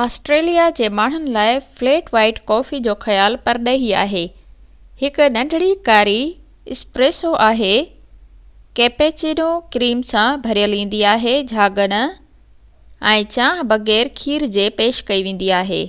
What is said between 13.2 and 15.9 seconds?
چانهه بغير کير جي پيش ڪئي ويندي آهي